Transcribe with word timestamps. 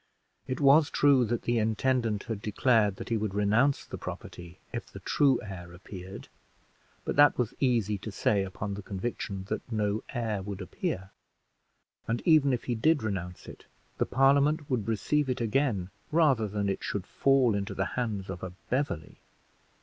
It 0.47 0.59
was 0.59 0.89
true 0.89 1.25
that 1.25 1.43
the 1.43 1.59
intendant 1.59 2.23
had 2.23 2.41
declared 2.41 2.95
that 2.95 3.09
he 3.09 3.17
would 3.17 3.35
renounce 3.35 3.85
the 3.85 3.99
property 3.99 4.57
if 4.73 4.87
the 4.87 4.99
true 4.99 5.39
heir 5.43 5.73
appeared, 5.73 6.27
but 7.05 7.15
that 7.17 7.37
was 7.37 7.53
easy 7.59 7.99
to 7.99 8.11
say 8.11 8.41
upon 8.43 8.73
the 8.73 8.81
conviction 8.81 9.43
that 9.49 9.61
no 9.71 10.03
heir 10.09 10.41
would 10.41 10.59
appear; 10.59 11.11
and 12.07 12.23
even 12.25 12.51
if 12.51 12.63
he 12.63 12.73
did 12.73 13.03
renounce 13.03 13.45
it, 13.45 13.65
the 13.99 14.07
Parliament 14.07 14.67
would 14.71 14.87
receive 14.87 15.29
it 15.29 15.39
again 15.39 15.91
rather 16.11 16.47
than 16.47 16.67
it 16.67 16.83
should 16.83 17.05
fall 17.05 17.53
into 17.53 17.75
the 17.75 17.85
hands 17.93 18.27
of 18.27 18.41
a 18.41 18.53
Beverley. 18.71 19.19